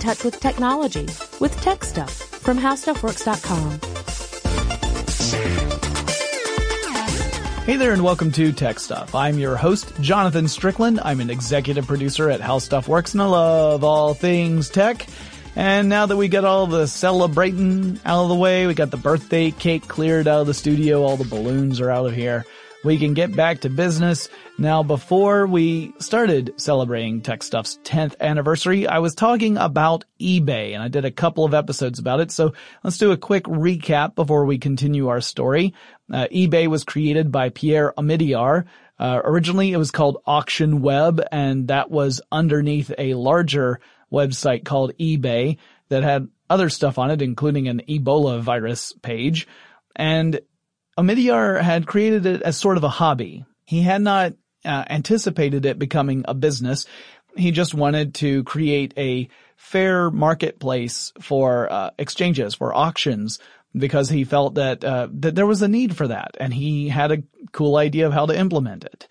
[0.00, 1.06] Touch with technology
[1.38, 3.80] with Tech Stuff from HowStuffWorks.com.
[7.66, 9.14] Hey there, and welcome to Tech Stuff.
[9.14, 10.98] I'm your host, Jonathan Strickland.
[11.04, 15.06] I'm an executive producer at How Stuff Works, and I love all things tech.
[15.54, 18.96] And now that we got all the celebrating out of the way, we got the
[18.96, 22.46] birthday cake cleared out of the studio, all the balloons are out of here.
[22.82, 24.30] We can get back to business.
[24.56, 30.82] Now, before we started celebrating Tech Stuff's 10th anniversary, I was talking about eBay and
[30.82, 32.30] I did a couple of episodes about it.
[32.30, 35.74] So let's do a quick recap before we continue our story.
[36.10, 38.64] Uh, eBay was created by Pierre Omidyar.
[38.98, 43.80] Uh, originally it was called Auction Web and that was underneath a larger
[44.10, 45.58] website called eBay
[45.90, 49.46] that had other stuff on it, including an Ebola virus page.
[49.94, 50.40] And
[51.00, 53.44] Omidyar had created it as sort of a hobby.
[53.64, 54.34] He had not
[54.64, 56.84] uh, anticipated it becoming a business.
[57.36, 63.38] He just wanted to create a fair marketplace for uh, exchanges, for auctions,
[63.72, 67.12] because he felt that uh, that there was a need for that, and he had
[67.12, 67.22] a
[67.52, 69.08] cool idea of how to implement it.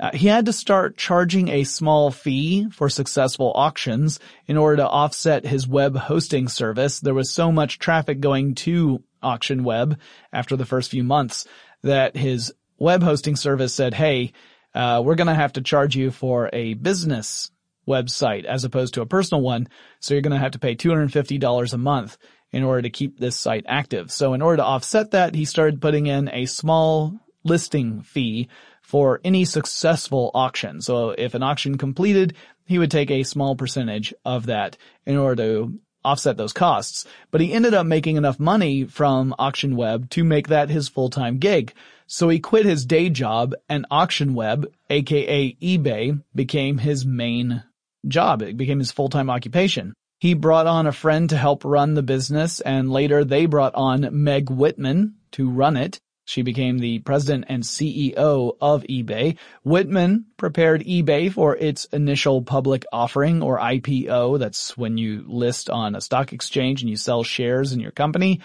[0.00, 4.88] Uh, he had to start charging a small fee for successful auctions in order to
[4.88, 7.00] offset his web hosting service.
[7.00, 10.00] There was so much traffic going to Auction Web
[10.32, 11.46] after the first few months
[11.82, 14.32] that his web hosting service said, hey,
[14.74, 17.50] uh, we're going to have to charge you for a business
[17.86, 19.68] website as opposed to a personal one.
[19.98, 22.16] So you're going to have to pay $250 a month
[22.52, 24.10] in order to keep this site active.
[24.10, 28.48] So in order to offset that, he started putting in a small listing fee
[28.90, 30.80] for any successful auction.
[30.80, 32.34] So if an auction completed,
[32.66, 34.76] he would take a small percentage of that
[35.06, 37.06] in order to offset those costs.
[37.30, 41.38] But he ended up making enough money from Auction Web to make that his full-time
[41.38, 41.72] gig.
[42.08, 47.62] So he quit his day job and Auction Web, aka eBay, became his main
[48.08, 48.42] job.
[48.42, 49.94] It became his full-time occupation.
[50.18, 54.08] He brought on a friend to help run the business and later they brought on
[54.24, 56.00] Meg Whitman to run it.
[56.30, 59.36] She became the president and CEO of eBay.
[59.64, 64.38] Whitman prepared eBay for its initial public offering or IPO.
[64.38, 68.42] That's when you list on a stock exchange and you sell shares in your company.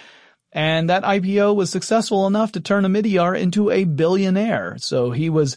[0.52, 4.78] And that IPO was successful enough to turn Omidyar into a billionaire.
[4.80, 5.56] So he was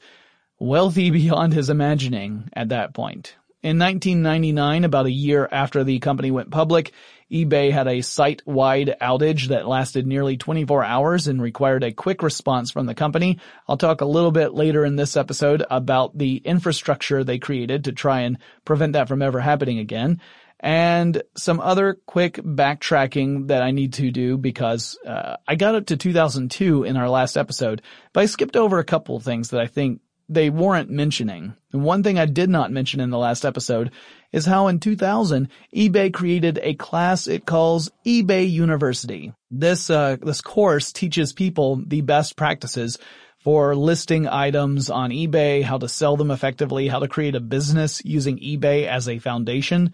[0.59, 3.37] wealthy beyond his imagining at that point.
[3.61, 6.93] In 1999, about a year after the company went public,
[7.29, 12.71] eBay had a site-wide outage that lasted nearly 24 hours and required a quick response
[12.71, 13.41] from the company.
[13.67, 17.93] I'll talk a little bit later in this episode about the infrastructure they created to
[17.93, 20.21] try and prevent that from ever happening again.
[20.61, 25.87] And some other quick backtracking that I need to do because uh, I got up
[25.87, 27.83] to 2002 in our last episode,
[28.13, 31.55] but I skipped over a couple of things that I think they warrant mentioning.
[31.73, 33.93] And one thing I did not mention in the last episode
[34.33, 39.33] is how in 2000 eBay created a class it calls eBay University.
[39.51, 42.99] This uh, this course teaches people the best practices
[43.39, 48.03] for listing items on eBay, how to sell them effectively, how to create a business
[48.05, 49.93] using eBay as a foundation.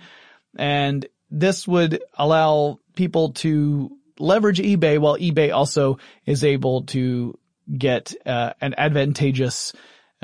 [0.57, 7.39] And this would allow people to leverage eBay while eBay also is able to
[7.77, 9.73] get uh, an advantageous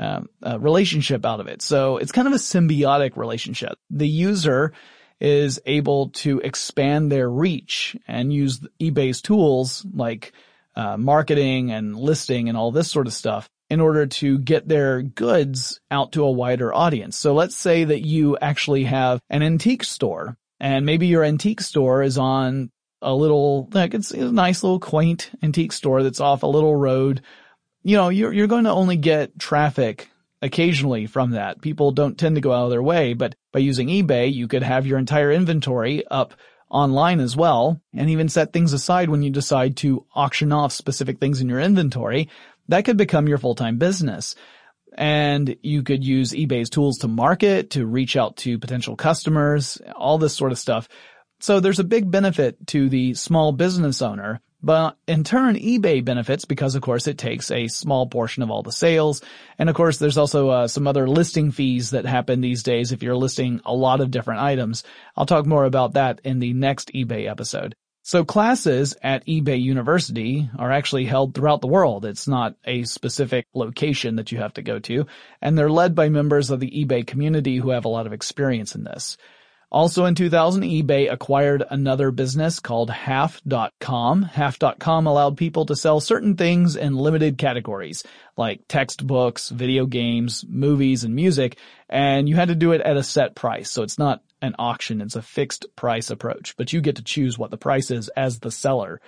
[0.01, 1.61] um, relationship out of it.
[1.61, 3.77] So it's kind of a symbiotic relationship.
[3.91, 4.73] The user
[5.19, 10.33] is able to expand their reach and use eBay's tools like
[10.75, 15.03] uh, marketing and listing and all this sort of stuff in order to get their
[15.03, 17.15] goods out to a wider audience.
[17.15, 22.01] So let's say that you actually have an antique store and maybe your antique store
[22.01, 22.71] is on
[23.03, 27.21] a little, like it's a nice little quaint antique store that's off a little road
[27.83, 30.09] you know, you're, you're going to only get traffic
[30.41, 31.61] occasionally from that.
[31.61, 34.63] People don't tend to go out of their way, but by using eBay, you could
[34.63, 36.33] have your entire inventory up
[36.69, 41.19] online as well and even set things aside when you decide to auction off specific
[41.19, 42.29] things in your inventory.
[42.69, 44.35] That could become your full-time business.
[44.97, 50.17] And you could use eBay's tools to market, to reach out to potential customers, all
[50.17, 50.89] this sort of stuff.
[51.39, 56.45] So there's a big benefit to the small business owner but in turn, eBay benefits
[56.45, 59.21] because of course it takes a small portion of all the sales.
[59.57, 63.01] And of course there's also uh, some other listing fees that happen these days if
[63.01, 64.83] you're listing a lot of different items.
[65.15, 67.75] I'll talk more about that in the next eBay episode.
[68.03, 72.03] So classes at eBay University are actually held throughout the world.
[72.03, 75.05] It's not a specific location that you have to go to,
[75.39, 78.73] and they're led by members of the eBay community who have a lot of experience
[78.73, 79.17] in this.
[79.71, 84.23] Also in 2000, eBay acquired another business called Half.com.
[84.23, 88.03] Half.com allowed people to sell certain things in limited categories,
[88.35, 91.57] like textbooks, video games, movies, and music,
[91.87, 93.71] and you had to do it at a set price.
[93.71, 97.39] So it's not an auction, it's a fixed price approach, but you get to choose
[97.39, 98.99] what the price is as the seller.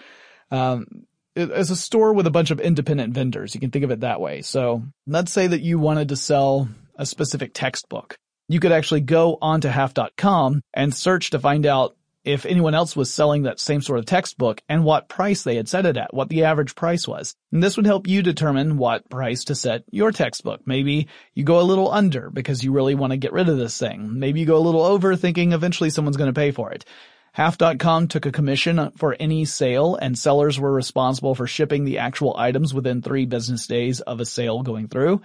[0.49, 1.05] Um,
[1.35, 3.55] as a store with a bunch of independent vendors.
[3.55, 4.43] You can think of it that way.
[4.43, 9.37] So let's say that you wanted to sell a specific textbook you could actually go
[9.41, 13.99] onto half.com and search to find out if anyone else was selling that same sort
[13.99, 17.35] of textbook and what price they had set it at, what the average price was.
[17.51, 20.61] And this would help you determine what price to set your textbook.
[20.65, 23.77] Maybe you go a little under because you really want to get rid of this
[23.77, 24.19] thing.
[24.19, 26.85] Maybe you go a little over thinking eventually someone's going to pay for it.
[27.33, 32.35] Half.com took a commission for any sale and sellers were responsible for shipping the actual
[32.37, 35.21] items within three business days of a sale going through.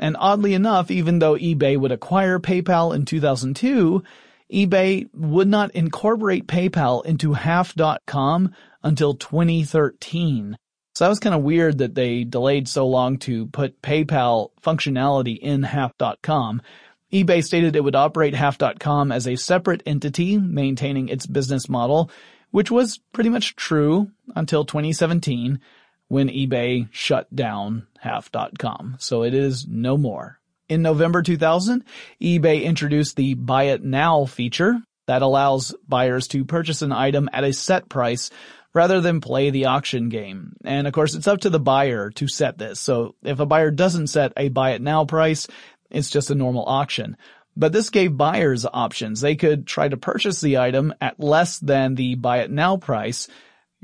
[0.00, 4.02] And oddly enough, even though eBay would acquire PayPal in 2002,
[4.50, 8.52] eBay would not incorporate PayPal into half.com
[8.82, 10.56] until 2013.
[10.94, 15.38] So that was kind of weird that they delayed so long to put PayPal functionality
[15.38, 16.62] in half.com.
[17.12, 22.10] eBay stated it would operate half.com as a separate entity, maintaining its business model,
[22.52, 25.60] which was pretty much true until 2017
[26.10, 28.96] when eBay shut down half.com.
[28.98, 30.40] So it is no more.
[30.68, 31.84] In November 2000,
[32.20, 34.76] eBay introduced the buy it now feature
[35.06, 38.30] that allows buyers to purchase an item at a set price
[38.74, 40.56] rather than play the auction game.
[40.64, 42.80] And of course, it's up to the buyer to set this.
[42.80, 45.46] So if a buyer doesn't set a buy it now price,
[45.90, 47.16] it's just a normal auction.
[47.56, 49.20] But this gave buyers options.
[49.20, 53.28] They could try to purchase the item at less than the buy it now price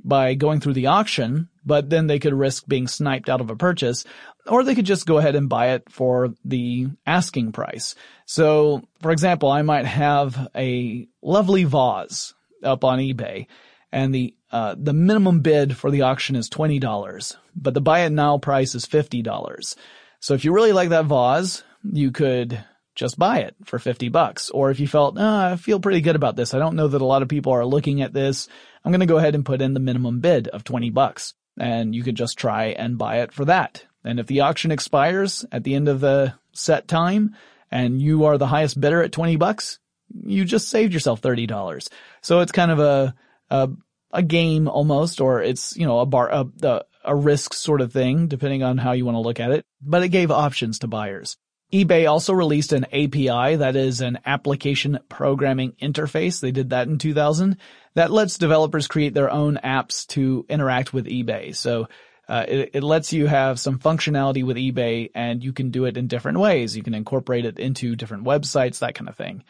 [0.02, 3.56] by going through the auction, but then they could risk being sniped out of a
[3.56, 4.04] purchase,
[4.46, 7.96] or they could just go ahead and buy it for the asking price.
[8.25, 12.32] So, for example, I might have a lovely vase
[12.62, 13.49] up on eBay,
[13.92, 18.00] and the uh, the minimum bid for the auction is twenty dollars, but the buy
[18.00, 19.75] it now price is fifty dollars.
[20.20, 24.49] So if you really like that vase, you could just buy it for 50 bucks.
[24.50, 26.54] Or if you felt, oh, I feel pretty good about this.
[26.54, 28.49] I don't know that a lot of people are looking at this.
[28.85, 31.95] I'm going to go ahead and put in the minimum bid of 20 bucks and
[31.95, 33.85] you could just try and buy it for that.
[34.05, 37.35] And if the auction expires at the end of the set time
[37.71, 39.79] and you are the highest bidder at 20 bucks,
[40.25, 41.89] you just saved yourself $30.
[42.23, 43.15] So it's kind of a,
[43.51, 43.71] a,
[44.13, 47.93] a game almost, or it's, you know, a bar, a, a, a risk sort of
[47.93, 50.87] thing, depending on how you want to look at it, but it gave options to
[50.87, 51.37] buyers.
[51.73, 56.41] eBay also released an API, that is an application programming interface.
[56.41, 57.57] They did that in 2000.
[57.97, 61.57] That lets developers create their own apps to interact with eBay.
[61.57, 61.88] So
[62.29, 65.97] uh, it, it lets you have some functionality with eBay and you can do it
[65.97, 66.76] in different ways.
[66.76, 69.45] You can incorporate it into different websites, that kind of thing.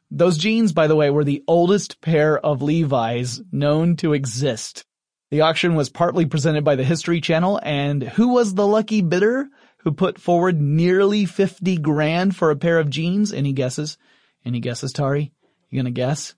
[0.09, 4.85] Those jeans, by the way, were the oldest pair of Levi's known to exist.
[5.29, 9.49] The auction was partly presented by the History Channel, and who was the lucky bidder
[9.79, 13.33] who put forward nearly 50 grand for a pair of jeans?
[13.33, 13.97] Any guesses?
[14.45, 15.33] Any guesses, Tari?
[15.69, 16.35] You gonna guess?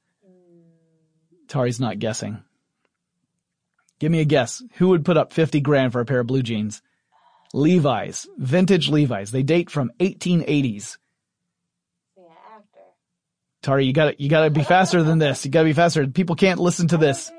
[1.47, 2.39] Tari's not guessing.
[3.99, 4.63] Give me a guess.
[4.77, 6.81] Who would put up 50 grand for a pair of blue jeans?
[7.53, 8.27] Levi's.
[8.37, 9.31] Vintage Levi's.
[9.31, 10.97] They date from 1880s.
[13.61, 15.43] Tari, you gotta, you gotta be faster than this.
[15.43, 16.07] You gotta be faster.
[16.07, 17.29] People can't listen to this.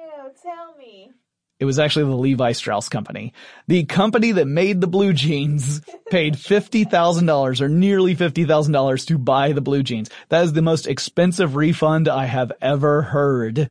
[0.42, 1.10] Tell me.
[1.58, 3.32] It was actually the Levi Strauss company.
[3.68, 9.60] The company that made the blue jeans paid $50,000 or nearly $50,000 to buy the
[9.60, 10.10] blue jeans.
[10.28, 13.68] That is the most expensive refund I have ever heard.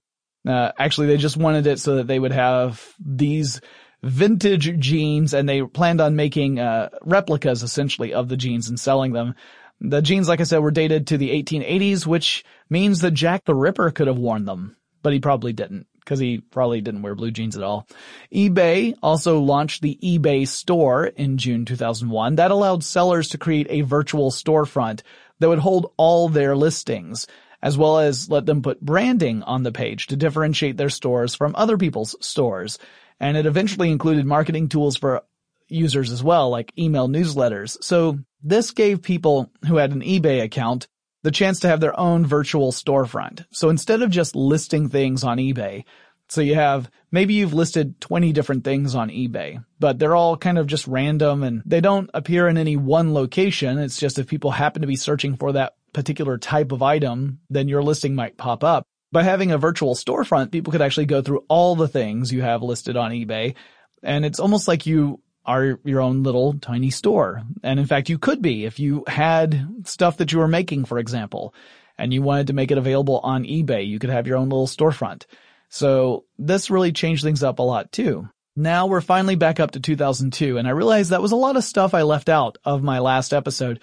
[0.47, 3.61] Uh, actually they just wanted it so that they would have these
[4.03, 9.13] vintage jeans and they planned on making, uh, replicas essentially of the jeans and selling
[9.13, 9.35] them.
[9.81, 13.55] The jeans, like I said, were dated to the 1880s, which means that Jack the
[13.55, 17.29] Ripper could have worn them, but he probably didn't because he probably didn't wear blue
[17.29, 17.87] jeans at all.
[18.33, 22.35] eBay also launched the eBay store in June 2001.
[22.35, 25.03] That allowed sellers to create a virtual storefront
[25.37, 27.27] that would hold all their listings,
[27.61, 31.53] as well as let them put branding on the page to differentiate their stores from
[31.55, 32.79] other people's stores.
[33.19, 35.23] And it eventually included marketing tools for
[35.67, 37.81] users as well, like email newsletters.
[37.83, 40.87] So this gave people who had an eBay account
[41.21, 43.45] the chance to have their own virtual storefront.
[43.51, 45.83] So instead of just listing things on eBay,
[46.29, 50.57] so you have, maybe you've listed 20 different things on eBay, but they're all kind
[50.57, 53.79] of just random and they don't appear in any one location.
[53.79, 57.67] It's just if people happen to be searching for that particular type of item, then
[57.67, 58.85] your listing might pop up.
[59.11, 62.61] By having a virtual storefront, people could actually go through all the things you have
[62.61, 63.55] listed on eBay.
[64.03, 67.41] And it's almost like you are your own little tiny store.
[67.63, 70.99] And in fact, you could be if you had stuff that you were making, for
[70.99, 71.55] example,
[71.97, 74.67] and you wanted to make it available on eBay, you could have your own little
[74.67, 75.25] storefront.
[75.69, 78.29] So this really changed things up a lot too.
[78.55, 81.63] Now we're finally back up to 2002 and I realized that was a lot of
[81.63, 83.79] stuff I left out of my last episode.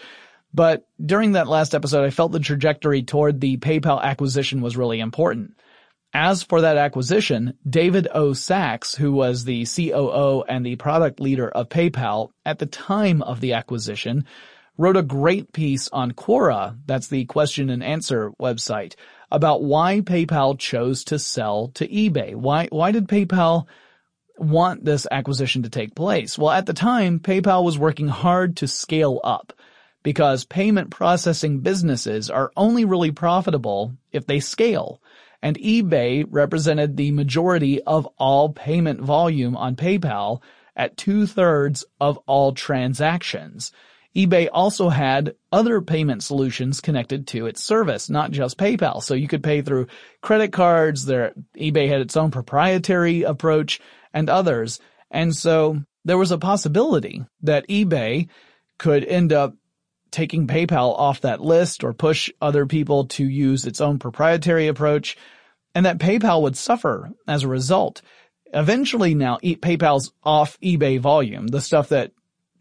[0.54, 5.00] But during that last episode, I felt the trajectory toward the PayPal acquisition was really
[5.00, 5.54] important.
[6.14, 8.32] As for that acquisition, David O.
[8.32, 13.40] Sacks, who was the COO and the product leader of PayPal at the time of
[13.40, 14.24] the acquisition,
[14.78, 18.94] wrote a great piece on Quora, that's the question and answer website,
[19.30, 22.34] about why PayPal chose to sell to eBay.
[22.34, 23.66] Why, why did PayPal
[24.38, 26.38] want this acquisition to take place?
[26.38, 29.52] Well, at the time, PayPal was working hard to scale up
[30.06, 35.02] because payment processing businesses are only really profitable if they scale
[35.42, 40.42] and eBay represented the majority of all payment volume on PayPal
[40.76, 43.72] at two thirds of all transactions.
[44.14, 49.02] eBay also had other payment solutions connected to its service, not just PayPal.
[49.02, 49.88] So you could pay through
[50.20, 51.04] credit cards.
[51.04, 53.80] EBay had its own proprietary approach
[54.14, 54.78] and others.
[55.10, 58.28] And so there was a possibility that eBay
[58.78, 59.56] could end up
[60.16, 65.14] taking PayPal off that list or push other people to use its own proprietary approach
[65.74, 68.00] and that PayPal would suffer as a result.
[68.54, 72.12] Eventually now PayPal's off eBay volume, the stuff that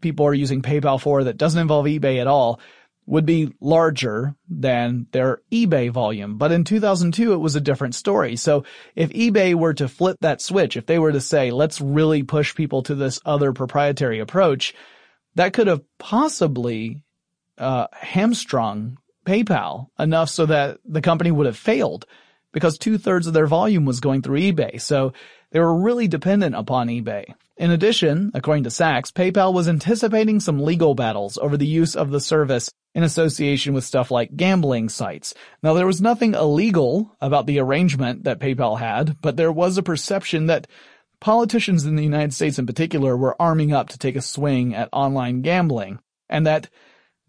[0.02, 2.60] people are using PayPal for that doesn't involve eBay at all,
[3.06, 6.36] would be larger than their eBay volume.
[6.36, 8.36] But in 2002, it was a different story.
[8.36, 12.22] So if eBay were to flip that switch, if they were to say, let's really
[12.22, 14.74] push people to this other proprietary approach,
[15.36, 17.02] that could have possibly
[17.58, 22.06] uh, hamstrung PayPal enough so that the company would have failed
[22.52, 24.80] because two thirds of their volume was going through eBay.
[24.80, 25.12] So
[25.50, 27.34] they were really dependent upon eBay.
[27.58, 32.10] In addition, according to Sacks, PayPal was anticipating some legal battles over the use of
[32.10, 35.34] the service in association with stuff like gambling sites.
[35.62, 39.82] Now there was nothing illegal about the arrangement that PayPal had, but there was a
[39.82, 40.66] perception that
[41.20, 44.88] politicians in the United States in particular were arming up to take a swing at
[44.92, 45.98] online gambling,
[46.28, 46.68] and that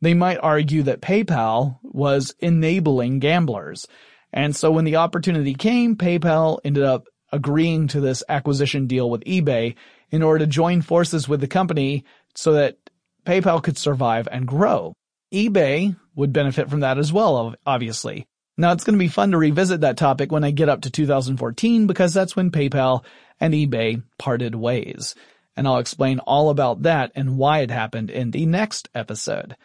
[0.02, 3.88] they might argue that PayPal was enabling gamblers.
[4.32, 9.24] And so when the opportunity came, PayPal ended up agreeing to this acquisition deal with
[9.24, 9.76] eBay
[10.12, 12.78] in order to join forces with the company so that
[13.26, 14.94] PayPal could survive and grow.
[15.34, 18.26] eBay would benefit from that as well, obviously.
[18.58, 20.90] Now it's going to be fun to revisit that topic when I get up to
[20.90, 23.04] 2014 because that's when PayPal
[23.40, 25.14] and eBay parted ways.
[25.56, 29.56] And I'll explain all about that and why it happened in the next episode.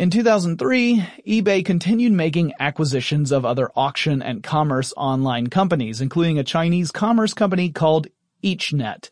[0.00, 6.42] In 2003, eBay continued making acquisitions of other auction and commerce online companies, including a
[6.42, 8.06] Chinese commerce company called
[8.42, 9.10] EachNet.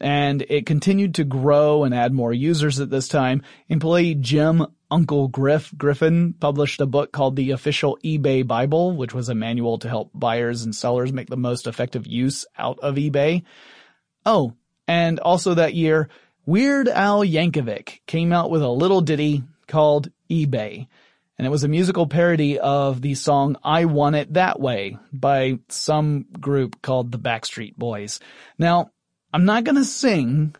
[0.00, 3.42] And it continued to grow and add more users at this time.
[3.68, 9.28] Employee Jim Uncle Griff Griffin published a book called The Official eBay Bible, which was
[9.28, 13.42] a manual to help buyers and sellers make the most effective use out of eBay.
[14.24, 14.52] Oh,
[14.86, 16.10] and also that year,
[16.46, 20.86] Weird Al Yankovic came out with a little ditty called eBay.
[21.38, 25.60] And it was a musical parody of the song I Want It That Way by
[25.70, 28.20] some group called the Backstreet Boys.
[28.58, 28.90] Now,
[29.32, 30.54] I'm not gonna sing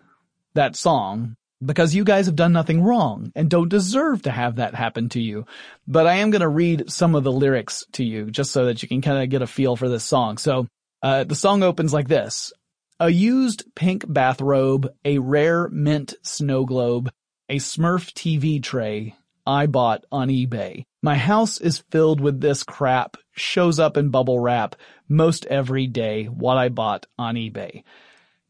[0.55, 4.75] that song because you guys have done nothing wrong and don't deserve to have that
[4.75, 5.45] happen to you.
[5.87, 8.89] But I am gonna read some of the lyrics to you just so that you
[8.89, 10.39] can kind of get a feel for this song.
[10.39, 10.67] So,
[11.03, 12.51] uh, the song opens like this.
[12.99, 17.11] A used pink bathrobe, a rare mint snow globe,
[17.49, 19.15] a Smurf TV tray
[19.47, 20.85] I bought on eBay.
[21.03, 24.77] My house is filled with this crap, shows up in bubble wrap
[25.09, 27.83] most every day what I bought on eBay.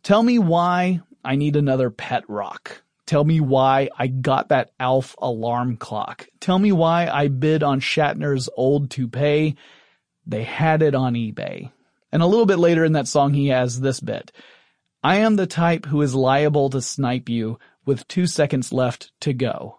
[0.03, 2.83] Tell me why I need another pet rock.
[3.07, 6.29] Tell me why I got that Alf alarm clock.
[6.41, 9.57] Tell me why I bid on Shatner's old toupee.
[10.27, 11.71] They had it on eBay.
[12.13, 14.33] And a little bit later in that song, he has this bit.
[15.03, 19.33] I am the type who is liable to snipe you with two seconds left to
[19.33, 19.79] go.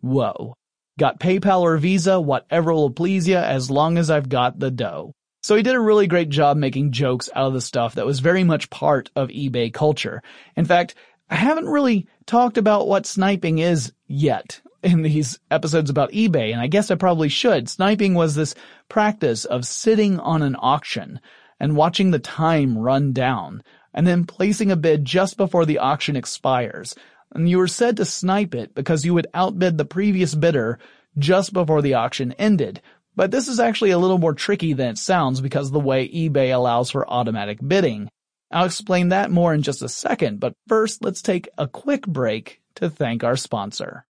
[0.00, 0.54] Whoa.
[0.98, 5.12] Got PayPal or Visa, whatever will please you as long as I've got the dough.
[5.42, 8.20] So he did a really great job making jokes out of the stuff that was
[8.20, 10.22] very much part of eBay culture.
[10.56, 10.94] In fact,
[11.28, 16.60] I haven't really talked about what sniping is yet in these episodes about eBay, and
[16.60, 17.68] I guess I probably should.
[17.68, 18.54] Sniping was this
[18.88, 21.20] practice of sitting on an auction
[21.58, 23.62] and watching the time run down,
[23.94, 26.94] and then placing a bid just before the auction expires,
[27.32, 30.78] and you were said to snipe it because you would outbid the previous bidder
[31.18, 32.80] just before the auction ended.
[33.14, 36.54] But this is actually a little more tricky than it sounds because the way eBay
[36.54, 38.08] allows for automatic bidding.
[38.50, 42.60] I'll explain that more in just a second, but first let's take a quick break
[42.76, 44.06] to thank our sponsor.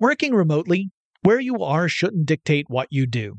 [0.00, 0.90] Working remotely,
[1.22, 3.38] where you are shouldn't dictate what you do.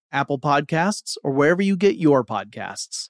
[0.11, 3.09] Apple Podcasts, or wherever you get your podcasts.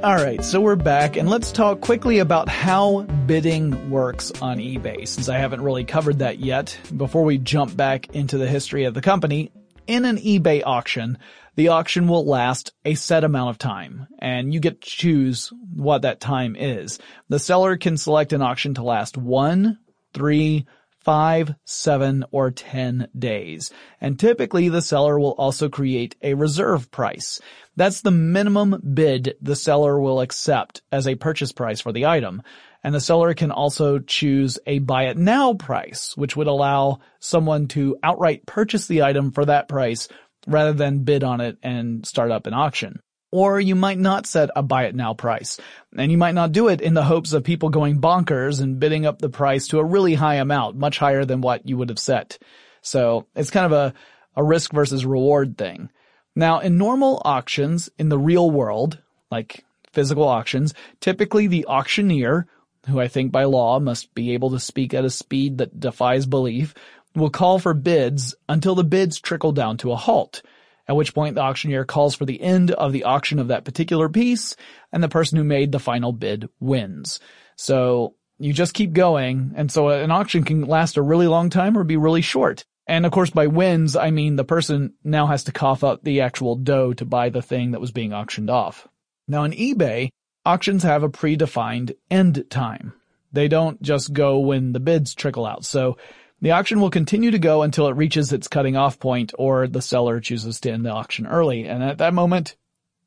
[0.00, 5.08] All right, so we're back and let's talk quickly about how bidding works on eBay
[5.08, 6.78] since I haven't really covered that yet.
[6.96, 9.50] Before we jump back into the history of the company,
[9.88, 11.18] in an eBay auction,
[11.56, 16.02] the auction will last a set amount of time and you get to choose what
[16.02, 17.00] that time is.
[17.28, 19.80] The seller can select an auction to last one,
[20.14, 20.66] three,
[21.04, 23.70] five, seven, or ten days.
[24.00, 27.40] And typically the seller will also create a reserve price.
[27.76, 32.42] That's the minimum bid the seller will accept as a purchase price for the item.
[32.82, 37.68] And the seller can also choose a buy it now price, which would allow someone
[37.68, 40.08] to outright purchase the item for that price
[40.46, 43.00] rather than bid on it and start up an auction.
[43.30, 45.58] Or you might not set a buy it now price.
[45.96, 49.04] And you might not do it in the hopes of people going bonkers and bidding
[49.04, 51.98] up the price to a really high amount, much higher than what you would have
[51.98, 52.38] set.
[52.80, 53.94] So it's kind of a,
[54.34, 55.90] a risk versus reward thing.
[56.34, 58.98] Now in normal auctions in the real world,
[59.30, 62.46] like physical auctions, typically the auctioneer,
[62.88, 66.24] who I think by law must be able to speak at a speed that defies
[66.24, 66.74] belief,
[67.14, 70.42] will call for bids until the bids trickle down to a halt
[70.88, 74.08] at which point the auctioneer calls for the end of the auction of that particular
[74.08, 74.56] piece,
[74.92, 77.20] and the person who made the final bid wins.
[77.56, 81.76] So you just keep going, and so an auction can last a really long time
[81.76, 82.64] or be really short.
[82.86, 86.22] And of course by wins, I mean the person now has to cough up the
[86.22, 88.88] actual dough to buy the thing that was being auctioned off.
[89.26, 90.08] Now on eBay,
[90.46, 92.94] auctions have a predefined end time.
[93.30, 95.66] They don't just go when the bids trickle out.
[95.66, 95.98] So
[96.40, 99.82] the auction will continue to go until it reaches its cutting off point or the
[99.82, 101.66] seller chooses to end the auction early.
[101.66, 102.56] And at that moment,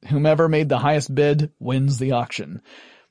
[0.08, 2.62] whomever made the highest bid wins the auction.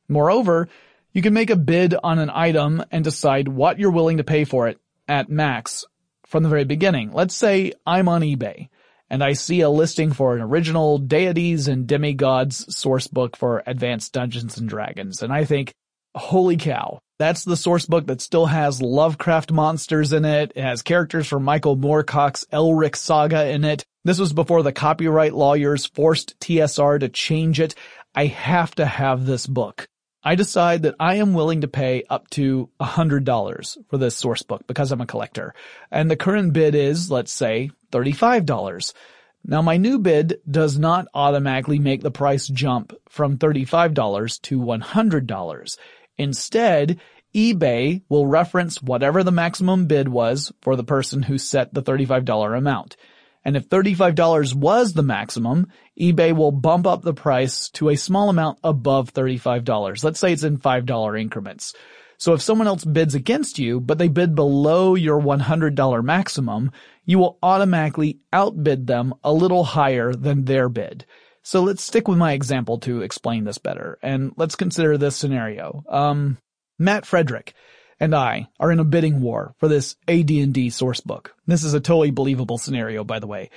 [0.09, 0.69] Moreover,
[1.13, 4.45] you can make a bid on an item and decide what you're willing to pay
[4.45, 4.79] for it
[5.09, 5.85] at max
[6.27, 7.13] from the very beginning.
[7.13, 8.69] Let's say I'm on eBay
[9.09, 14.13] and I see a listing for an original deities and demigods source book for advanced
[14.13, 15.23] Dungeons and Dragons.
[15.23, 15.75] And I think,
[16.15, 20.53] holy cow, that's the source book that still has Lovecraft monsters in it.
[20.57, 23.85] It has characters from Michael Moorcock's Elric saga in it.
[24.05, 27.75] This was before the copyright lawyers forced TSR to change it.
[28.15, 29.87] I have to have this book.
[30.25, 34.67] I decide that I am willing to pay up to $100 for this source book
[34.67, 35.53] because I'm a collector.
[35.91, 38.95] And the current bid is, let's say, $35.
[39.45, 45.77] Now my new bid does not automatically make the price jump from $35 to $100.
[46.21, 47.01] Instead,
[47.35, 52.59] eBay will reference whatever the maximum bid was for the person who set the $35
[52.59, 52.99] amount.
[53.43, 58.29] And if $35 was the maximum, eBay will bump up the price to a small
[58.29, 60.05] amount above $35.
[60.05, 61.73] Let's say it's in $5 increments.
[62.19, 66.71] So if someone else bids against you, but they bid below your $100 maximum,
[67.07, 71.07] you will automatically outbid them a little higher than their bid.
[71.51, 75.83] So let's stick with my example to explain this better, and let's consider this scenario.
[75.89, 76.39] Um,
[76.79, 77.55] Matt Frederick
[77.99, 81.35] and I are in a bidding war for this AD&D source book.
[81.49, 83.51] This is a totally believable scenario, by the way.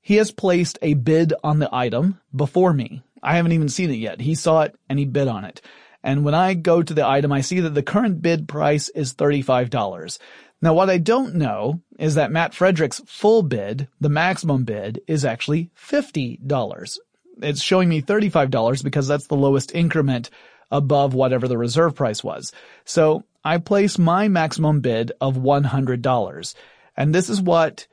[0.00, 3.02] He has placed a bid on the item before me.
[3.22, 4.22] I haven't even seen it yet.
[4.22, 5.60] He saw it and he bid on it.
[6.02, 9.12] And when I go to the item, I see that the current bid price is
[9.12, 10.18] $35.
[10.62, 15.22] Now what I don't know is that Matt Frederick's full bid, the maximum bid, is
[15.22, 16.96] actually $50
[17.42, 20.30] it's showing me $35 because that's the lowest increment
[20.70, 22.52] above whatever the reserve price was.
[22.84, 26.54] So I place my maximum bid of $100.
[26.96, 27.86] And this is what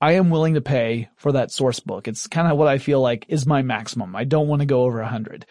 [0.00, 2.08] I am willing to pay for that source book.
[2.08, 4.16] It's kind of what I feel like is my maximum.
[4.16, 5.46] I don't want to go over 100.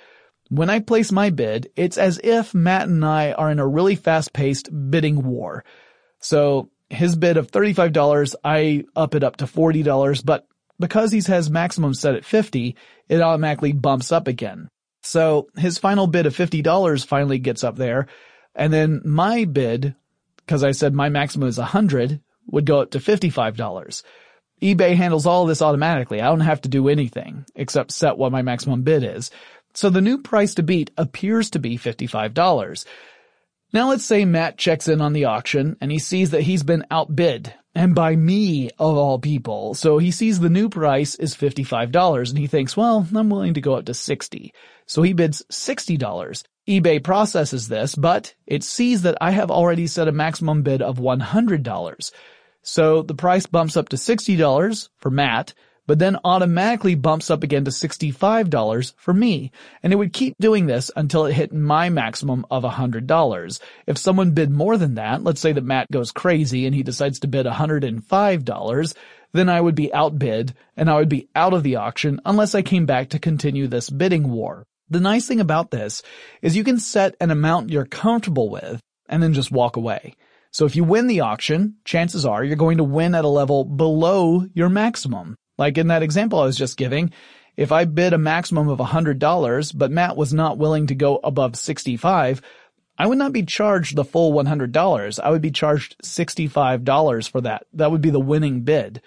[0.49, 3.95] When I place my bid, it's as if Matt and I are in a really
[3.95, 5.63] fast-paced bidding war.
[6.19, 10.47] So his bid of $35, I up it up to $40, but
[10.79, 12.75] because he has maximum set at 50,
[13.09, 14.67] it automatically bumps up again.
[15.03, 18.07] So his final bid of $50 finally gets up there.
[18.55, 19.95] And then my bid,
[20.37, 24.03] because I said my maximum is 100, would go up to $55
[24.61, 26.21] eBay handles all this automatically.
[26.21, 29.31] I don't have to do anything except set what my maximum bid is.
[29.73, 32.85] So the new price to beat appears to be $55.
[33.75, 36.85] Now let's say Matt checks in on the auction and he sees that he's been
[36.89, 39.73] outbid and by me of all people.
[39.73, 43.59] So he sees the new price is $55 and he thinks, well, I'm willing to
[43.59, 44.53] go up to 60.
[44.85, 46.43] So he bids $60.
[46.69, 50.99] eBay processes this, but it sees that I have already set a maximum bid of
[50.99, 52.11] $100.
[52.61, 55.53] So the price bumps up to $60 for Matt,
[55.87, 59.51] but then automatically bumps up again to $65 for me.
[59.83, 63.59] And it would keep doing this until it hit my maximum of $100.
[63.87, 67.19] If someone bid more than that, let's say that Matt goes crazy and he decides
[67.19, 68.95] to bid $105,
[69.33, 72.61] then I would be outbid and I would be out of the auction unless I
[72.61, 74.65] came back to continue this bidding war.
[74.89, 76.03] The nice thing about this
[76.41, 80.15] is you can set an amount you're comfortable with and then just walk away.
[80.51, 83.65] So if you win the auction, chances are you're going to win at a level
[83.65, 85.35] below your maximum.
[85.57, 87.11] Like in that example I was just giving,
[87.57, 91.55] if I bid a maximum of $100, but Matt was not willing to go above
[91.55, 92.41] 65,
[92.97, 95.19] I would not be charged the full $100.
[95.19, 97.65] I would be charged $65 for that.
[97.73, 99.01] That would be the winning bid.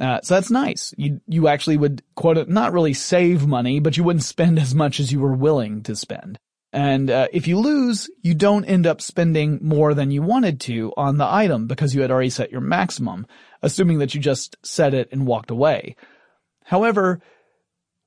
[0.00, 0.92] Uh, so that's nice.
[0.96, 4.98] You, you actually would quote not really save money, but you wouldn't spend as much
[4.98, 6.38] as you were willing to spend.
[6.74, 10.92] And uh, if you lose, you don't end up spending more than you wanted to
[10.96, 13.28] on the item because you had already set your maximum,
[13.62, 15.94] assuming that you just set it and walked away.
[16.64, 17.20] However,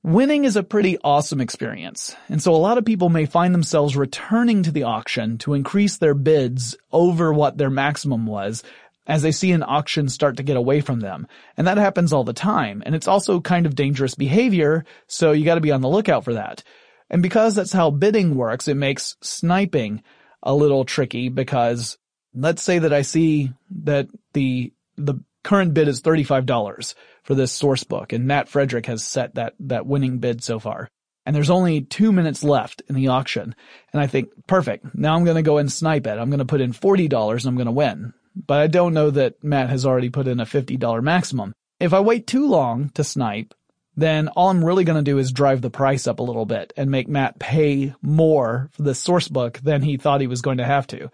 [0.02, 2.14] winning is a pretty awesome experience.
[2.28, 5.96] And so a lot of people may find themselves returning to the auction to increase
[5.96, 8.62] their bids over what their maximum was
[9.06, 11.26] as they see an auction start to get away from them.
[11.56, 12.82] And that happens all the time.
[12.84, 16.34] And it's also kind of dangerous behavior, so you gotta be on the lookout for
[16.34, 16.62] that.
[17.10, 20.02] And because that's how bidding works, it makes sniping
[20.42, 21.98] a little tricky because
[22.34, 26.94] let's say that I see that the, the current bid is $35
[27.24, 30.88] for this source book and Matt Frederick has set that, that winning bid so far.
[31.24, 33.54] And there's only two minutes left in the auction.
[33.92, 34.94] And I think, perfect.
[34.94, 36.18] Now I'm going to go and snipe it.
[36.18, 38.14] I'm going to put in $40 and I'm going to win.
[38.34, 41.52] But I don't know that Matt has already put in a $50 maximum.
[41.80, 43.52] If I wait too long to snipe,
[43.98, 46.72] then all I'm really going to do is drive the price up a little bit
[46.76, 50.58] and make Matt pay more for the source book than he thought he was going
[50.58, 51.10] to have to.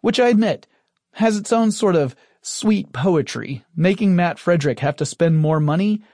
[0.00, 0.66] Which I admit
[1.12, 3.66] has its own sort of sweet poetry.
[3.76, 6.04] Making Matt Frederick have to spend more money,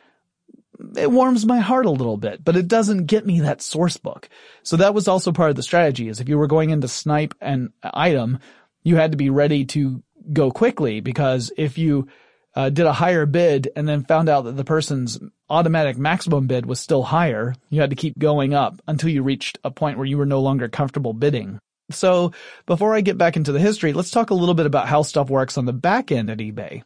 [0.96, 4.28] it warms my heart a little bit, but it doesn't get me that source book.
[4.64, 6.88] So that was also part of the strategy is if you were going in to
[6.88, 8.40] snipe an item,
[8.82, 10.02] you had to be ready to
[10.32, 12.08] go quickly because if you
[12.56, 15.20] uh, did a higher bid and then found out that the person's
[15.50, 19.58] automatic maximum bid was still higher, you had to keep going up until you reached
[19.64, 21.58] a point where you were no longer comfortable bidding.
[21.90, 22.32] So
[22.66, 25.30] before I get back into the history, let's talk a little bit about how stuff
[25.30, 26.82] works on the back end at eBay.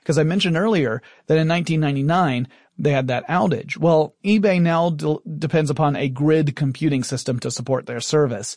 [0.00, 2.48] Because I mentioned earlier that in 1999,
[2.78, 3.76] they had that outage.
[3.76, 8.56] Well, eBay now de- depends upon a grid computing system to support their service.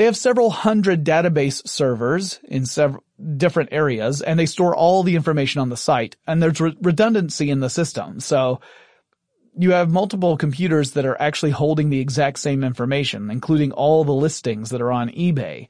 [0.00, 3.04] They have several hundred database servers in several
[3.36, 7.50] different areas and they store all the information on the site and there's re- redundancy
[7.50, 8.18] in the system.
[8.18, 8.62] So
[9.58, 14.14] you have multiple computers that are actually holding the exact same information, including all the
[14.14, 15.68] listings that are on eBay.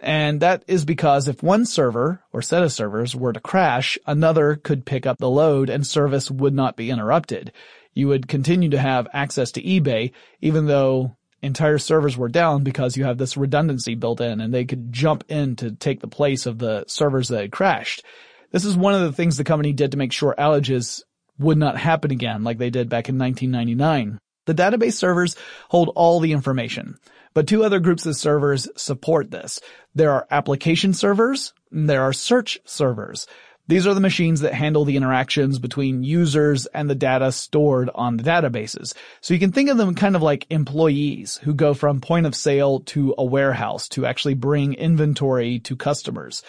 [0.00, 4.56] And that is because if one server or set of servers were to crash, another
[4.56, 7.52] could pick up the load and service would not be interrupted.
[7.94, 12.96] You would continue to have access to eBay even though entire servers were down because
[12.96, 16.46] you have this redundancy built in and they could jump in to take the place
[16.46, 18.04] of the servers that had crashed.
[18.50, 21.02] This is one of the things the company did to make sure outages
[21.38, 24.18] would not happen again like they did back in 1999.
[24.46, 25.36] The database servers
[25.68, 26.96] hold all the information,
[27.34, 29.60] but two other groups of servers support this.
[29.94, 33.26] There are application servers, and there are search servers.
[33.70, 38.16] These are the machines that handle the interactions between users and the data stored on
[38.16, 38.94] the databases.
[39.20, 42.34] So you can think of them kind of like employees who go from point of
[42.34, 46.42] sale to a warehouse to actually bring inventory to customers.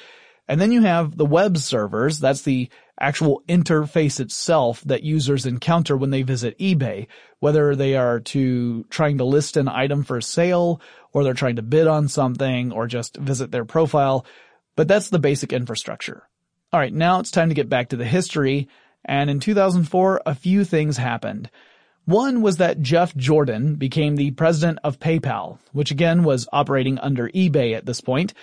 [0.48, 2.18] And then you have the web servers.
[2.18, 7.06] That's the actual interface itself that users encounter when they visit eBay,
[7.40, 10.82] whether they are to trying to list an item for sale
[11.14, 14.26] or they're trying to bid on something or just visit their profile.
[14.76, 16.28] But that's the basic infrastructure.
[16.74, 18.70] All right, now it's time to get back to the history.
[19.04, 21.50] And in 2004, a few things happened.
[22.06, 27.28] One was that Jeff Jordan became the president of PayPal, which again was operating under
[27.30, 28.34] eBay at this point.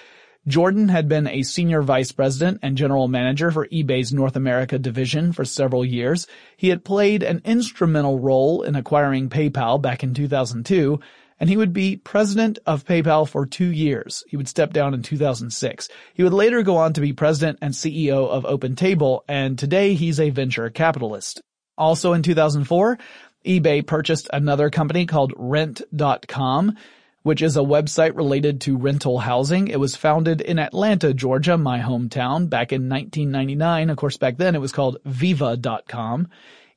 [0.46, 5.32] Jordan had been a senior vice president and general manager for eBay's North America division
[5.32, 6.26] for several years.
[6.58, 11.00] He had played an instrumental role in acquiring PayPal back in 2002,
[11.40, 14.24] and he would be president of PayPal for two years.
[14.28, 15.88] He would step down in 2006.
[16.14, 20.20] He would later go on to be president and CEO of OpenTable, and today he's
[20.20, 21.40] a venture capitalist.
[21.76, 22.98] Also in 2004,
[23.46, 26.76] eBay purchased another company called Rent.com,
[27.22, 29.68] which is a website related to rental housing.
[29.68, 33.90] It was founded in Atlanta, Georgia, my hometown, back in 1999.
[33.90, 36.28] Of course, back then it was called Viva.com.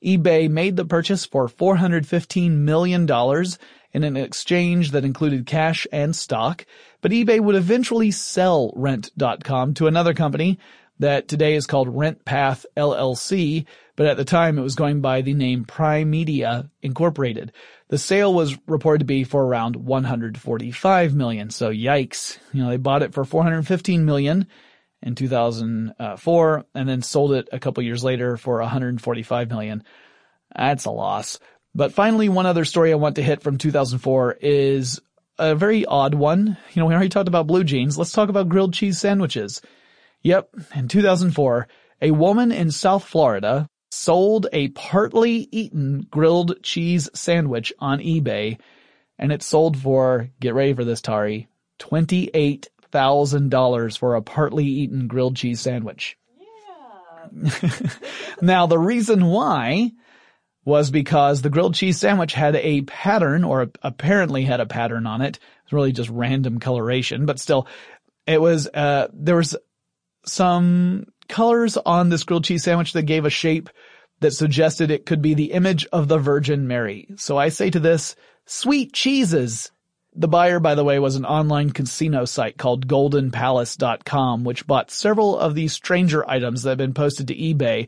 [0.05, 3.05] eBay made the purchase for $415 million
[3.93, 6.65] in an exchange that included cash and stock,
[7.01, 10.59] but eBay would eventually sell Rent.com to another company
[10.99, 15.33] that today is called RentPath LLC, but at the time it was going by the
[15.33, 17.51] name Primedia Incorporated.
[17.89, 21.49] The sale was reported to be for around 145 million.
[21.49, 22.37] So yikes.
[22.53, 24.47] You know, they bought it for 415 million
[25.01, 29.83] in 2004 and then sold it a couple years later for 145 million.
[30.55, 31.39] That's a loss.
[31.73, 34.99] But finally, one other story I want to hit from 2004 is
[35.39, 36.57] a very odd one.
[36.73, 37.97] You know, we already talked about blue jeans.
[37.97, 39.61] Let's talk about grilled cheese sandwiches.
[40.23, 41.67] Yep, in 2004,
[42.01, 48.59] a woman in South Florida sold a partly eaten grilled cheese sandwich on eBay,
[49.17, 51.47] and it sold for, get ready for this, Tari,
[51.79, 56.17] $28,000 for a partly eaten grilled cheese sandwich.
[56.39, 57.49] Yeah.
[58.41, 59.91] now, the reason why
[60.63, 65.21] was because the grilled cheese sandwich had a pattern, or apparently had a pattern on
[65.21, 65.39] it.
[65.63, 67.67] It's really just random coloration, but still,
[68.27, 69.55] it was, uh, there was
[70.25, 73.69] some colors on this grilled cheese sandwich that gave a shape
[74.19, 77.07] that suggested it could be the image of the Virgin Mary.
[77.17, 79.71] So I say to this, sweet cheeses.
[80.13, 85.39] The buyer, by the way, was an online casino site called goldenpalace.com, which bought several
[85.39, 87.87] of these stranger items that have been posted to eBay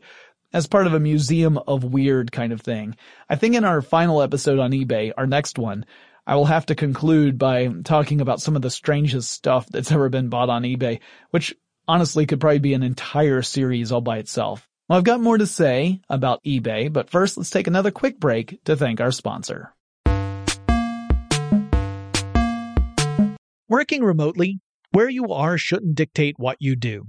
[0.54, 2.96] as part of a museum of weird kind of thing.
[3.28, 5.84] I think in our final episode on eBay, our next one,
[6.26, 10.08] I will have to conclude by talking about some of the strangest stuff that's ever
[10.08, 11.54] been bought on eBay, which
[11.88, 14.66] honestly could probably be an entire series all by itself.
[14.88, 18.62] Well, I've got more to say about eBay, but first let's take another quick break
[18.64, 19.74] to thank our sponsor.
[23.68, 24.60] Working remotely,
[24.92, 27.08] where you are shouldn't dictate what you do.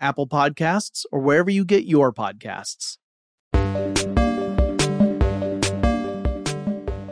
[0.00, 2.98] Apple Podcasts, or wherever you get your podcasts.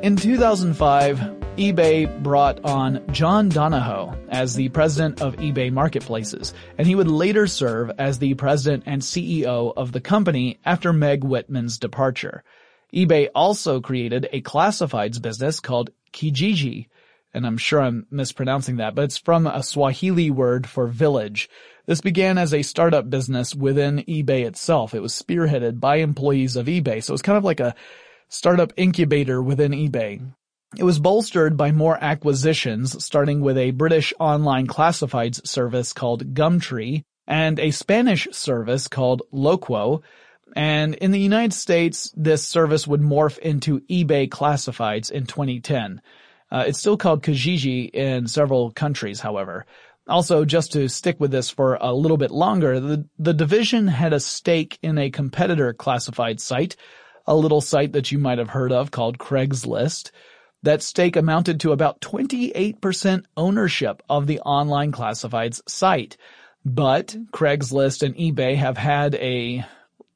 [0.02, 1.18] In 2005,
[1.56, 7.46] eBay brought on John Donahoe as the president of eBay Marketplaces, and he would later
[7.46, 12.42] serve as the president and CEO of the company after Meg Whitman's departure.
[12.92, 16.88] eBay also created a classifieds business called Kijiji,
[17.32, 21.48] and I'm sure I'm mispronouncing that, but it's from a Swahili word for village.
[21.86, 24.94] This began as a startup business within eBay itself.
[24.94, 27.74] It was spearheaded by employees of eBay, so it was kind of like a
[28.28, 30.22] startup incubator within eBay.
[30.76, 37.02] It was bolstered by more acquisitions, starting with a British online classifieds service called Gumtree
[37.26, 40.02] and a Spanish service called Loquo.
[40.56, 46.00] And in the United States, this service would morph into eBay Classifieds in 2010.
[46.50, 49.66] Uh, it's still called Kijiji in several countries, however.
[50.06, 54.12] Also, just to stick with this for a little bit longer, the, the division had
[54.12, 56.76] a stake in a competitor classified site,
[57.26, 60.10] a little site that you might have heard of called Craigslist.
[60.62, 66.18] That stake amounted to about 28% ownership of the online classifieds site.
[66.66, 69.64] But Craigslist and eBay have had a,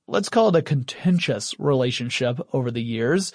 [0.06, 3.32] let's call it a contentious relationship over the years.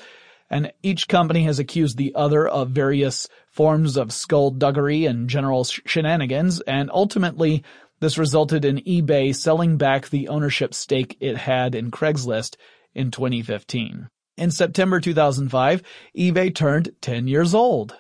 [0.50, 6.60] And each company has accused the other of various forms of skullduggery and general shenanigans.
[6.62, 7.64] And ultimately,
[8.00, 12.58] this resulted in eBay selling back the ownership stake it had in Craigslist
[12.94, 14.10] in 2015.
[14.36, 15.84] In September 2005,
[16.18, 17.96] eBay turned 10 years old.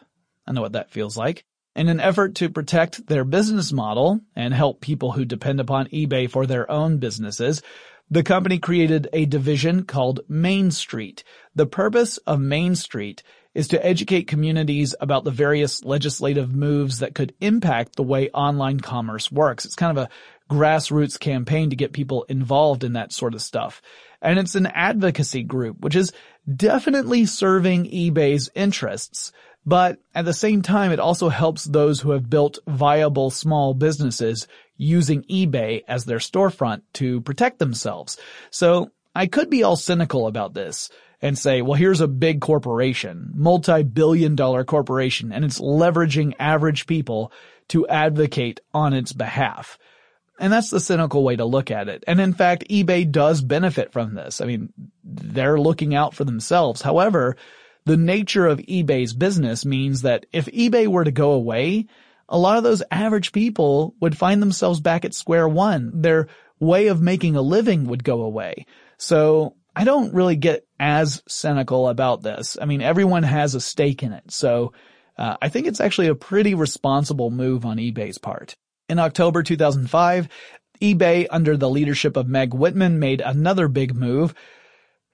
[0.46, 1.46] I know what that feels like.
[1.76, 6.30] In an effort to protect their business model and help people who depend upon eBay
[6.30, 7.62] for their own businesses,
[8.10, 11.24] the company created a division called Main Street.
[11.56, 13.24] The purpose of Main Street
[13.54, 18.80] is to educate communities about the various legislative moves that could impact the way online
[18.80, 19.66] commerce works.
[19.66, 20.10] It's kind of a
[20.54, 23.82] grassroots campaign to get people involved in that sort of stuff.
[24.22, 26.14] And it's an advocacy group, which is
[26.54, 29.32] definitely serving eBay's interests.
[29.66, 34.48] But at the same time, it also helps those who have built viable small businesses
[34.76, 38.18] using eBay as their storefront to protect themselves.
[38.50, 40.90] So I could be all cynical about this
[41.24, 47.32] and say, well, here's a big corporation, multi-billion dollar corporation, and it's leveraging average people
[47.70, 49.80] to advocate on its behalf.
[50.38, 52.04] And that's the cynical way to look at it.
[52.08, 54.42] And in fact, eBay does benefit from this.
[54.42, 56.82] I mean, they're looking out for themselves.
[56.82, 57.38] However,
[57.86, 61.88] the nature of eBay's business means that if eBay were to go away,
[62.28, 66.02] a lot of those average people would find themselves back at square one.
[66.02, 66.28] Their
[66.60, 68.66] way of making a living would go away.
[68.98, 72.58] So I don't really get as cynical about this.
[72.62, 74.30] I mean, everyone has a stake in it.
[74.32, 74.74] So
[75.18, 78.58] uh, I think it's actually a pretty responsible move on eBay's part.
[78.90, 80.28] In October 2005,
[80.82, 84.36] eBay, under the leadership of Meg Whitman, made another big move.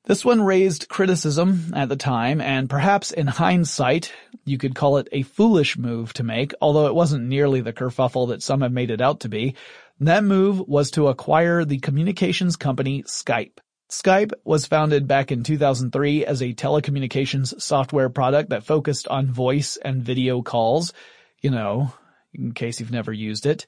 [0.05, 4.11] This one raised criticism at the time, and perhaps in hindsight,
[4.45, 8.29] you could call it a foolish move to make, although it wasn't nearly the kerfuffle
[8.29, 9.53] that some have made it out to be.
[9.99, 13.59] That move was to acquire the communications company Skype.
[13.89, 19.77] Skype was founded back in 2003 as a telecommunications software product that focused on voice
[19.77, 20.93] and video calls.
[21.41, 21.93] You know,
[22.33, 23.65] in case you've never used it.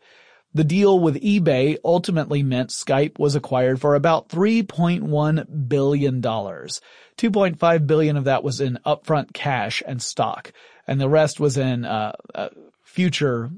[0.54, 6.22] The deal with eBay ultimately meant Skype was acquired for about $3.1 billion.
[6.22, 10.52] 2.5 billion of that was in upfront cash and stock,
[10.86, 12.50] and the rest was in uh, uh,
[12.84, 13.50] future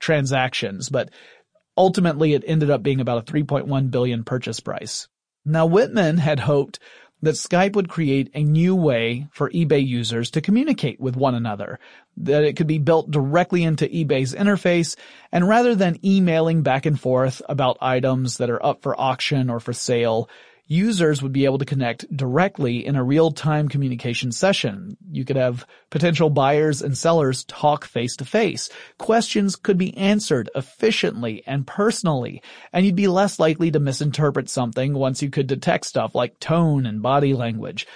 [0.00, 1.10] transactions, but
[1.76, 5.08] ultimately it ended up being about a 3.1 billion purchase price.
[5.44, 6.78] Now Whitman had hoped
[7.20, 11.78] that Skype would create a new way for eBay users to communicate with one another,
[12.18, 14.96] that it could be built directly into eBay's interface,
[15.32, 19.60] and rather than emailing back and forth about items that are up for auction or
[19.60, 20.28] for sale,
[20.66, 24.96] users would be able to connect directly in a real-time communication session.
[25.10, 28.70] You could have potential buyers and sellers talk face to face.
[28.98, 32.42] Questions could be answered efficiently and personally,
[32.72, 36.86] and you'd be less likely to misinterpret something once you could detect stuff like tone
[36.86, 37.86] and body language.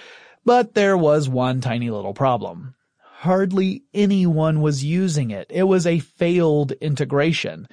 [0.45, 2.75] But there was one tiny little problem.
[3.01, 5.47] Hardly anyone was using it.
[5.51, 7.67] It was a failed integration.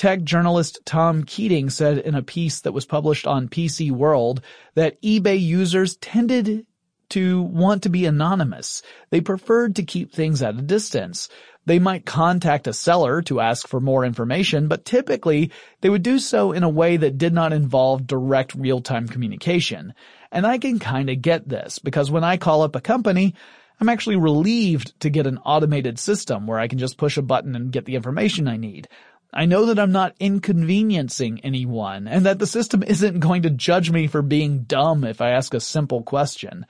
[0.00, 4.40] Tech journalist Tom Keating said in a piece that was published on PC World
[4.74, 6.64] that eBay users tended
[7.10, 8.80] to want to be anonymous.
[9.10, 11.28] They preferred to keep things at a distance.
[11.66, 15.50] They might contact a seller to ask for more information, but typically
[15.82, 19.92] they would do so in a way that did not involve direct real-time communication.
[20.32, 23.34] And I can kinda get this, because when I call up a company,
[23.78, 27.54] I'm actually relieved to get an automated system where I can just push a button
[27.54, 28.88] and get the information I need.
[29.32, 33.90] I know that I'm not inconveniencing anyone and that the system isn't going to judge
[33.90, 36.66] me for being dumb if I ask a simple question.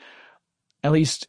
[0.83, 1.27] At least,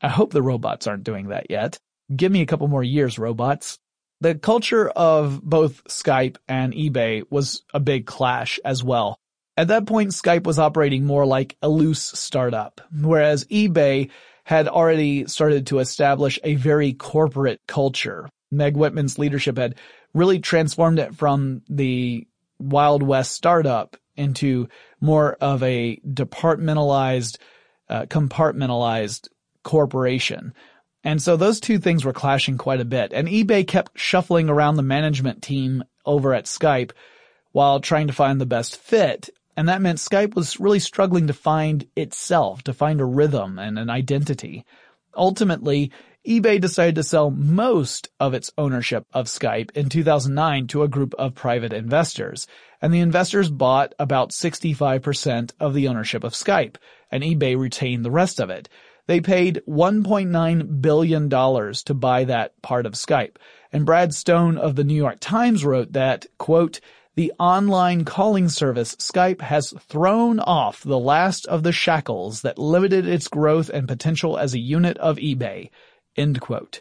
[0.00, 1.78] I hope the robots aren't doing that yet.
[2.14, 3.78] Give me a couple more years, robots.
[4.20, 9.18] The culture of both Skype and eBay was a big clash as well.
[9.58, 14.10] At that point, Skype was operating more like a loose startup, whereas eBay
[14.44, 18.28] had already started to establish a very corporate culture.
[18.50, 19.74] Meg Whitman's leadership had
[20.16, 22.26] really transformed it from the
[22.58, 27.36] Wild West startup into more of a departmentalized,
[27.90, 29.28] uh, compartmentalized
[29.62, 30.54] corporation.
[31.04, 33.12] And so those two things were clashing quite a bit.
[33.12, 36.92] And eBay kept shuffling around the management team over at Skype
[37.52, 39.28] while trying to find the best fit.
[39.54, 43.78] And that meant Skype was really struggling to find itself, to find a rhythm and
[43.78, 44.64] an identity.
[45.14, 45.92] Ultimately,
[46.26, 51.14] eBay decided to sell most of its ownership of Skype in 2009 to a group
[51.20, 52.48] of private investors,
[52.82, 56.78] and the investors bought about 65% of the ownership of Skype,
[57.12, 58.68] and eBay retained the rest of it.
[59.06, 63.36] They paid $1.9 billion to buy that part of Skype,
[63.72, 66.80] and Brad Stone of the New York Times wrote that, quote,
[67.14, 73.06] the online calling service Skype has thrown off the last of the shackles that limited
[73.06, 75.70] its growth and potential as a unit of eBay.
[76.16, 76.80] End quote.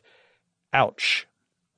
[0.73, 1.27] Ouch.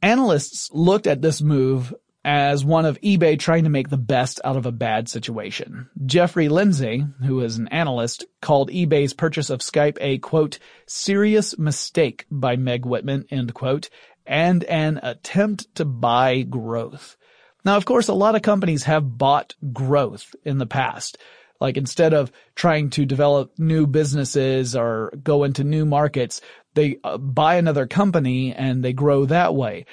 [0.02, 1.94] Analysts looked at this move
[2.24, 5.90] as one of eBay trying to make the best out of a bad situation.
[6.06, 12.26] Jeffrey Lindsay, who is an analyst, called eBay's purchase of Skype a quote, serious mistake
[12.30, 13.90] by Meg Whitman, end quote,
[14.26, 17.16] and an attempt to buy growth.
[17.64, 21.18] Now, of course, a lot of companies have bought growth in the past.
[21.60, 26.42] Like instead of trying to develop new businesses or go into new markets,
[26.78, 29.86] they uh, buy another company and they grow that way.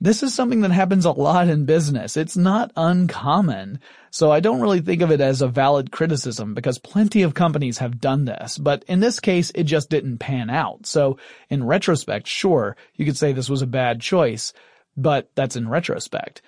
[0.00, 2.16] This is something that happens a lot in business.
[2.16, 3.78] It's not uncommon.
[4.10, 7.78] So I don't really think of it as a valid criticism because plenty of companies
[7.78, 8.58] have done this.
[8.58, 10.86] But in this case, it just didn't pan out.
[10.86, 11.18] So
[11.48, 14.52] in retrospect, sure, you could say this was a bad choice,
[14.96, 16.42] but that's in retrospect.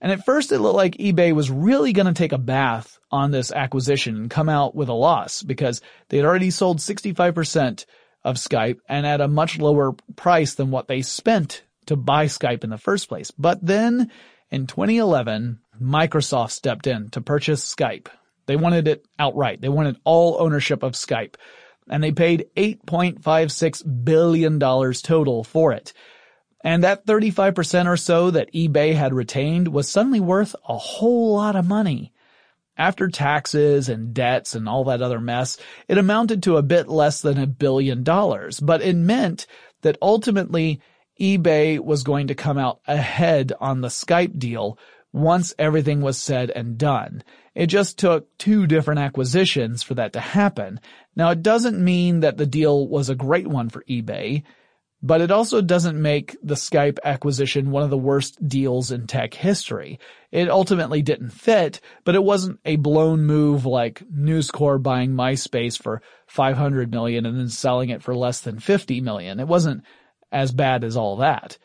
[0.00, 3.32] And at first it looked like eBay was really going to take a bath on
[3.32, 7.84] this acquisition and come out with a loss because they had already sold 65%
[8.24, 12.64] of Skype and at a much lower price than what they spent to buy Skype
[12.64, 13.30] in the first place.
[13.30, 14.10] But then
[14.50, 18.08] in 2011, Microsoft stepped in to purchase Skype.
[18.46, 19.60] They wanted it outright.
[19.60, 21.36] They wanted all ownership of Skype
[21.88, 25.92] and they paid $8.56 billion total for it.
[26.62, 31.56] And that 35% or so that eBay had retained was suddenly worth a whole lot
[31.56, 32.12] of money.
[32.80, 37.20] After taxes and debts and all that other mess, it amounted to a bit less
[37.20, 39.46] than a billion dollars, but it meant
[39.82, 40.80] that ultimately
[41.20, 44.78] eBay was going to come out ahead on the Skype deal
[45.12, 47.22] once everything was said and done.
[47.54, 50.80] It just took two different acquisitions for that to happen.
[51.14, 54.42] Now it doesn't mean that the deal was a great one for eBay.
[55.02, 59.32] But it also doesn't make the Skype acquisition one of the worst deals in tech
[59.32, 59.98] history.
[60.30, 65.80] It ultimately didn't fit, but it wasn't a blown move like News Corp buying MySpace
[65.80, 69.40] for 500 million and then selling it for less than 50 million.
[69.40, 69.84] It wasn't
[70.30, 71.56] as bad as all that.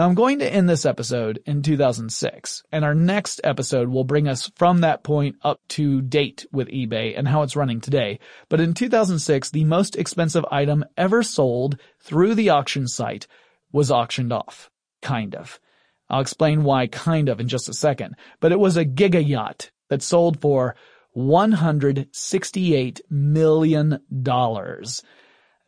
[0.00, 4.28] Now I'm going to end this episode in 2006, and our next episode will bring
[4.28, 8.18] us from that point up to date with eBay and how it's running today.
[8.48, 13.26] But in 2006, the most expensive item ever sold through the auction site
[13.72, 14.70] was auctioned off.
[15.02, 15.60] Kind of.
[16.08, 19.70] I'll explain why kind of in just a second, but it was a giga yacht
[19.90, 20.76] that sold for
[21.14, 23.98] $168 million.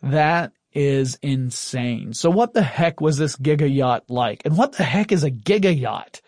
[0.03, 2.15] That is insane.
[2.15, 4.43] So what the heck was this giga yacht like?
[4.45, 6.21] And what the heck is a giga yacht?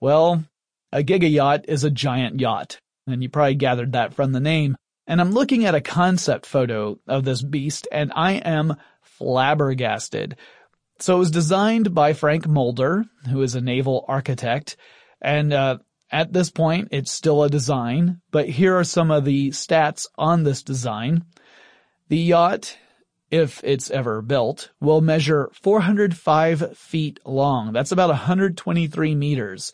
[0.00, 0.44] Well,
[0.92, 2.80] a giga yacht is a giant yacht.
[3.06, 4.76] And you probably gathered that from the name.
[5.06, 10.36] And I'm looking at a concept photo of this beast and I am flabbergasted.
[10.98, 14.76] So it was designed by Frank Mulder, who is a naval architect.
[15.20, 15.78] And, uh,
[16.10, 20.44] at this point, it's still a design, but here are some of the stats on
[20.44, 21.24] this design.
[22.08, 22.76] The yacht,
[23.30, 27.72] if it's ever built, will measure 405 feet long.
[27.72, 29.72] That's about 123 meters.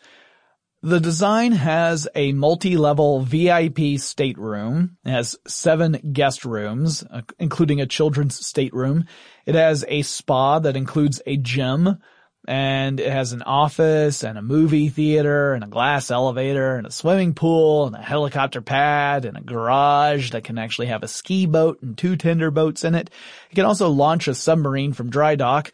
[0.81, 4.97] The design has a multi-level VIP stateroom.
[5.05, 9.05] It has seven guest rooms, uh, including a children's stateroom.
[9.45, 11.99] It has a spa that includes a gym,
[12.45, 16.91] and it has an office and a movie theater and a glass elevator and a
[16.91, 21.45] swimming pool and a helicopter pad and a garage that can actually have a ski
[21.45, 23.09] boat and two tender boats in it.
[23.49, 25.71] It can also launch a submarine from dry dock.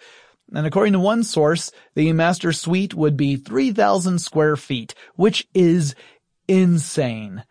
[0.54, 5.96] And according to one source, the master suite would be 3,000 square feet, which is
[6.48, 7.44] insane.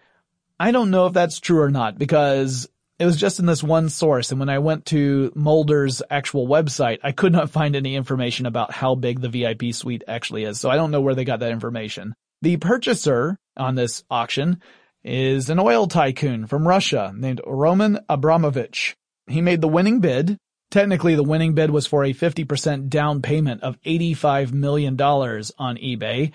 [0.60, 3.88] I don't know if that's true or not because it was just in this one
[3.88, 4.30] source.
[4.30, 8.72] And when I went to Mulder's actual website, I could not find any information about
[8.72, 10.60] how big the VIP suite actually is.
[10.60, 12.14] So I don't know where they got that information.
[12.42, 14.60] The purchaser on this auction
[15.04, 18.96] is an oil tycoon from Russia named Roman Abramovich.
[19.26, 20.38] He made the winning bid
[20.70, 26.32] Technically, the winning bid was for a 50% down payment of $85 million on eBay.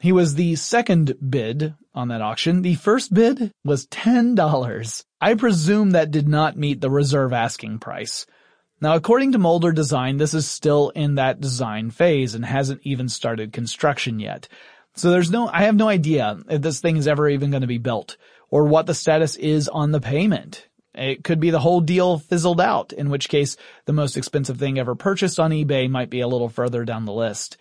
[0.00, 2.62] He was the second bid on that auction.
[2.62, 5.04] The first bid was $10.
[5.20, 8.24] I presume that did not meet the reserve asking price.
[8.80, 13.08] Now, according to Mulder Design, this is still in that design phase and hasn't even
[13.08, 14.46] started construction yet.
[14.94, 17.66] So there's no, I have no idea if this thing is ever even going to
[17.66, 18.16] be built
[18.50, 20.68] or what the status is on the payment.
[20.94, 24.78] It could be the whole deal fizzled out, in which case the most expensive thing
[24.78, 27.56] ever purchased on eBay might be a little further down the list.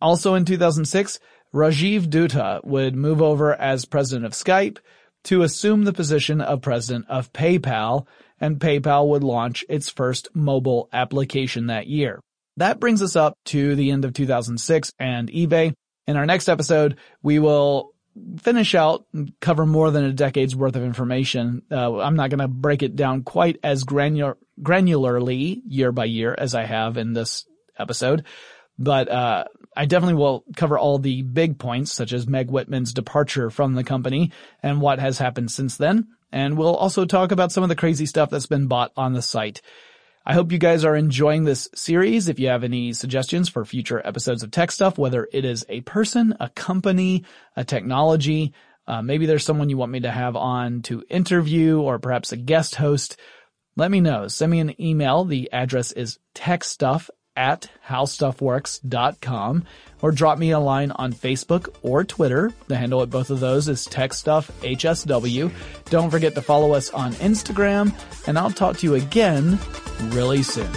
[0.00, 1.20] Also in 2006,
[1.54, 4.78] Rajiv Dutta would move over as president of Skype
[5.24, 8.06] to assume the position of president of PayPal,
[8.40, 12.20] and PayPal would launch its first mobile application that year.
[12.56, 15.74] That brings us up to the end of 2006 and eBay.
[16.06, 17.92] In our next episode, we will
[18.40, 21.62] finish out and cover more than a decade's worth of information.
[21.70, 26.34] Uh, I'm not going to break it down quite as granular, granularly year by year
[26.36, 27.46] as I have in this
[27.78, 28.24] episode,
[28.78, 29.44] but uh,
[29.76, 33.84] I definitely will cover all the big points, such as Meg Whitman's departure from the
[33.84, 36.08] company and what has happened since then.
[36.30, 39.22] And we'll also talk about some of the crazy stuff that's been bought on the
[39.22, 39.62] site.
[40.24, 42.28] I hope you guys are enjoying this series.
[42.28, 45.80] If you have any suggestions for future episodes of tech stuff, whether it is a
[45.80, 47.24] person, a company,
[47.56, 48.52] a technology,
[48.86, 52.36] uh, maybe there's someone you want me to have on to interview or perhaps a
[52.36, 53.16] guest host,
[53.76, 54.28] let me know.
[54.28, 55.24] Send me an email.
[55.24, 59.64] The address is techstuff at howstuffworks.com
[60.00, 62.52] or drop me a line on Facebook or Twitter.
[62.68, 65.52] The handle at both of those is TechStuffHSW.
[65.90, 67.94] Don't forget to follow us on Instagram
[68.26, 69.58] and I'll talk to you again
[70.10, 70.72] really soon.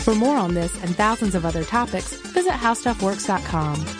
[0.00, 3.99] For more on this and thousands of other topics, visit howstuffworks.com.